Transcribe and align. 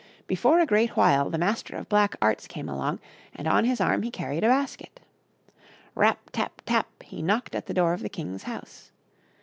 Be^ 0.27 0.35
fore 0.35 0.59
a 0.59 0.65
great 0.65 0.97
while 0.97 1.29
the 1.29 1.37
Master 1.37 1.75
of 1.75 1.87
Black 1.87 2.15
Arts 2.23 2.47
came 2.47 2.67
along 2.67 2.99
and 3.35 3.47
on 3.47 3.65
his 3.65 3.79
arm 3.79 4.01
he 4.01 4.09
carried 4.09 4.43
a 4.43 4.47
basket. 4.47 4.99
Rap! 5.93 6.31
tap! 6.31 6.63
tap! 6.65 6.87
he 7.03 7.21
knocked 7.21 7.53
at 7.53 7.67
the 7.67 7.73
door 7.75 7.93
of 7.93 8.01
the 8.01 8.09
king's 8.09 8.41
house. 8.49 8.89